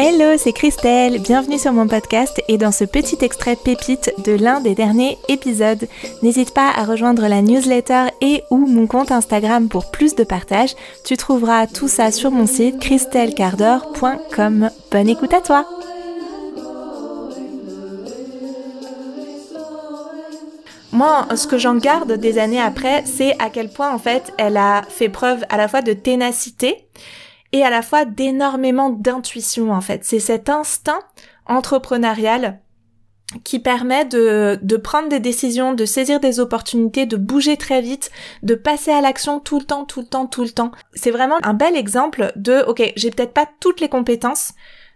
Hello, 0.00 0.36
c'est 0.38 0.52
Christelle, 0.52 1.20
bienvenue 1.20 1.58
sur 1.58 1.72
mon 1.72 1.88
podcast 1.88 2.40
et 2.46 2.56
dans 2.56 2.70
ce 2.70 2.84
petit 2.84 3.18
extrait 3.20 3.56
pépite 3.56 4.12
de 4.24 4.30
l'un 4.30 4.60
des 4.60 4.76
derniers 4.76 5.18
épisodes. 5.28 5.88
N'hésite 6.22 6.54
pas 6.54 6.70
à 6.70 6.84
rejoindre 6.84 7.26
la 7.26 7.42
newsletter 7.42 8.04
et 8.20 8.44
ou 8.52 8.58
mon 8.58 8.86
compte 8.86 9.10
Instagram 9.10 9.68
pour 9.68 9.90
plus 9.90 10.14
de 10.14 10.22
partage. 10.22 10.76
Tu 11.04 11.16
trouveras 11.16 11.66
tout 11.66 11.88
ça 11.88 12.12
sur 12.12 12.30
mon 12.30 12.46
site 12.46 12.78
christellecardor.com. 12.78 14.70
Bonne 14.92 15.08
écoute 15.08 15.34
à 15.34 15.40
toi 15.40 15.66
Moi, 20.92 21.26
ce 21.34 21.48
que 21.48 21.58
j'en 21.58 21.74
garde 21.74 22.12
des 22.12 22.38
années 22.38 22.62
après, 22.62 23.02
c'est 23.04 23.34
à 23.40 23.50
quel 23.50 23.68
point 23.68 23.92
en 23.92 23.98
fait 23.98 24.32
elle 24.38 24.58
a 24.58 24.82
fait 24.88 25.08
preuve 25.08 25.44
à 25.48 25.56
la 25.56 25.66
fois 25.66 25.82
de 25.82 25.92
ténacité, 25.92 26.86
et 27.52 27.62
à 27.62 27.70
la 27.70 27.82
fois 27.82 28.04
d'énormément 28.04 28.90
d'intuition 28.90 29.72
en 29.72 29.80
fait. 29.80 30.04
C'est 30.04 30.20
cet 30.20 30.48
instinct 30.48 31.00
entrepreneurial 31.46 32.60
qui 33.44 33.58
permet 33.58 34.06
de, 34.06 34.58
de 34.62 34.76
prendre 34.76 35.08
des 35.08 35.20
décisions, 35.20 35.74
de 35.74 35.84
saisir 35.84 36.18
des 36.18 36.40
opportunités, 36.40 37.04
de 37.04 37.16
bouger 37.16 37.56
très 37.58 37.82
vite, 37.82 38.10
de 38.42 38.54
passer 38.54 38.90
à 38.90 39.02
l'action 39.02 39.38
tout 39.38 39.58
le 39.58 39.66
temps, 39.66 39.84
tout 39.84 40.00
le 40.00 40.06
temps, 40.06 40.26
tout 40.26 40.42
le 40.42 40.50
temps. 40.50 40.72
C'est 40.94 41.10
vraiment 41.10 41.36
un 41.42 41.52
bel 41.52 41.76
exemple 41.76 42.32
de, 42.36 42.64
ok, 42.66 42.92
j'ai 42.96 43.10
peut-être 43.10 43.34
pas 43.34 43.46
toutes 43.60 43.80
les 43.80 43.90
compétences 43.90 44.54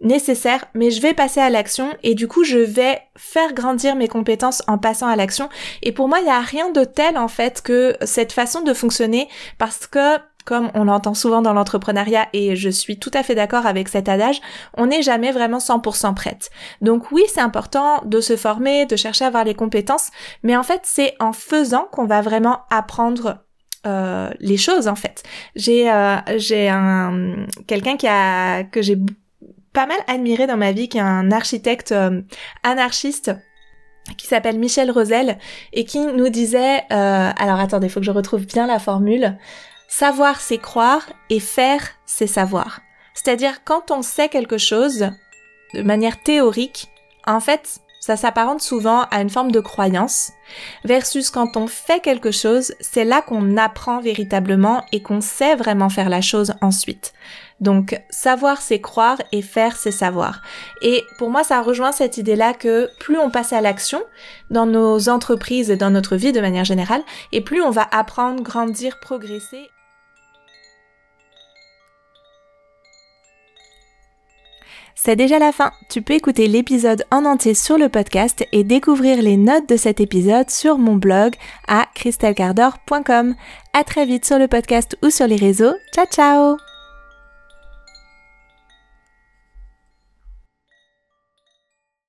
nécessaires, 0.00 0.64
mais 0.74 0.90
je 0.90 1.00
vais 1.00 1.14
passer 1.14 1.40
à 1.40 1.50
l'action 1.50 1.88
et 2.02 2.14
du 2.14 2.28
coup 2.28 2.44
je 2.44 2.58
vais 2.58 3.00
faire 3.16 3.54
grandir 3.54 3.94
mes 3.94 4.08
compétences 4.08 4.62
en 4.66 4.78
passant 4.78 5.06
à 5.06 5.16
l'action. 5.16 5.48
Et 5.82 5.92
pour 5.92 6.08
moi, 6.08 6.20
il 6.20 6.24
n'y 6.24 6.30
a 6.30 6.40
rien 6.40 6.70
de 6.70 6.84
tel 6.84 7.16
en 7.16 7.28
fait 7.28 7.62
que 7.62 7.96
cette 8.02 8.32
façon 8.32 8.62
de 8.62 8.74
fonctionner 8.74 9.28
parce 9.58 9.86
que 9.86 10.18
comme 10.44 10.70
on 10.74 10.84
l'entend 10.84 11.14
souvent 11.14 11.42
dans 11.42 11.52
l'entrepreneuriat 11.52 12.28
et 12.32 12.56
je 12.56 12.68
suis 12.68 12.98
tout 12.98 13.10
à 13.14 13.22
fait 13.22 13.34
d'accord 13.34 13.66
avec 13.66 13.88
cet 13.88 14.08
adage, 14.08 14.40
on 14.76 14.86
n'est 14.86 15.02
jamais 15.02 15.32
vraiment 15.32 15.58
100% 15.58 16.14
prête. 16.14 16.50
Donc 16.80 17.10
oui, 17.12 17.22
c'est 17.32 17.40
important 17.40 18.02
de 18.04 18.20
se 18.20 18.36
former, 18.36 18.86
de 18.86 18.96
chercher 18.96 19.24
à 19.24 19.28
avoir 19.28 19.44
les 19.44 19.54
compétences, 19.54 20.10
mais 20.42 20.56
en 20.56 20.62
fait 20.62 20.82
c'est 20.84 21.14
en 21.20 21.32
faisant 21.32 21.88
qu'on 21.90 22.06
va 22.06 22.20
vraiment 22.20 22.60
apprendre 22.70 23.44
euh, 23.86 24.30
les 24.40 24.56
choses 24.56 24.88
en 24.88 24.94
fait. 24.94 25.22
J'ai 25.56 25.90
euh, 25.90 26.16
j'ai 26.36 26.70
un 26.70 27.46
quelqu'un 27.66 27.96
qui 27.98 28.06
a 28.06 28.64
que 28.64 28.80
j'ai 28.80 28.96
pas 29.74 29.86
mal 29.86 29.98
admiré 30.08 30.46
dans 30.46 30.56
ma 30.56 30.72
vie, 30.72 30.88
qui 30.88 30.96
est 30.96 31.02
un 31.02 31.30
architecte 31.30 31.92
euh, 31.92 32.22
anarchiste 32.62 33.32
qui 34.16 34.26
s'appelle 34.26 34.58
Michel 34.58 34.90
Rosel 34.90 35.38
et 35.72 35.84
qui 35.84 35.98
nous 35.98 36.28
disait 36.28 36.82
alors 36.90 37.58
attendez, 37.58 37.88
faut 37.88 38.00
que 38.00 38.06
je 38.06 38.10
retrouve 38.10 38.44
bien 38.44 38.66
la 38.66 38.78
formule. 38.78 39.38
Savoir, 39.88 40.40
c'est 40.40 40.58
croire 40.58 41.06
et 41.30 41.40
faire, 41.40 41.88
c'est 42.06 42.26
savoir. 42.26 42.80
C'est-à-dire 43.14 43.64
quand 43.64 43.90
on 43.90 44.02
sait 44.02 44.28
quelque 44.28 44.58
chose 44.58 45.10
de 45.74 45.82
manière 45.82 46.22
théorique, 46.22 46.88
en 47.26 47.40
fait, 47.40 47.80
ça 48.04 48.18
s'apparente 48.18 48.60
souvent 48.60 49.06
à 49.10 49.22
une 49.22 49.30
forme 49.30 49.50
de 49.50 49.60
croyance, 49.60 50.32
versus 50.84 51.30
quand 51.30 51.56
on 51.56 51.66
fait 51.66 52.00
quelque 52.00 52.32
chose, 52.32 52.74
c'est 52.78 53.06
là 53.06 53.22
qu'on 53.22 53.56
apprend 53.56 53.98
véritablement 53.98 54.84
et 54.92 55.00
qu'on 55.02 55.22
sait 55.22 55.56
vraiment 55.56 55.88
faire 55.88 56.10
la 56.10 56.20
chose 56.20 56.52
ensuite. 56.60 57.14
Donc 57.62 57.98
savoir 58.10 58.60
c'est 58.60 58.82
croire 58.82 59.16
et 59.32 59.40
faire 59.40 59.78
c'est 59.78 59.90
savoir. 59.90 60.42
Et 60.82 61.02
pour 61.16 61.30
moi 61.30 61.44
ça 61.44 61.62
rejoint 61.62 61.92
cette 61.92 62.18
idée-là 62.18 62.52
que 62.52 62.90
plus 63.00 63.16
on 63.16 63.30
passe 63.30 63.54
à 63.54 63.62
l'action 63.62 64.02
dans 64.50 64.66
nos 64.66 65.08
entreprises 65.08 65.70
et 65.70 65.76
dans 65.76 65.88
notre 65.88 66.16
vie 66.16 66.32
de 66.32 66.42
manière 66.42 66.66
générale, 66.66 67.04
et 67.32 67.40
plus 67.40 67.62
on 67.62 67.70
va 67.70 67.88
apprendre, 67.90 68.42
grandir, 68.42 69.00
progresser. 69.00 69.70
C'est 75.04 75.16
déjà 75.16 75.38
la 75.38 75.52
fin. 75.52 75.70
Tu 75.90 76.00
peux 76.00 76.14
écouter 76.14 76.48
l'épisode 76.48 77.04
en 77.10 77.26
entier 77.26 77.52
sur 77.52 77.76
le 77.76 77.90
podcast 77.90 78.42
et 78.52 78.64
découvrir 78.64 79.20
les 79.20 79.36
notes 79.36 79.68
de 79.68 79.76
cet 79.76 80.00
épisode 80.00 80.48
sur 80.48 80.78
mon 80.78 80.96
blog 80.96 81.34
à 81.68 81.88
christelcardor.com. 81.94 83.34
À 83.74 83.84
très 83.84 84.06
vite 84.06 84.24
sur 84.24 84.38
le 84.38 84.48
podcast 84.48 84.96
ou 85.02 85.10
sur 85.10 85.26
les 85.26 85.36
réseaux. 85.36 85.74
Ciao 85.94 86.06
ciao 86.06 86.73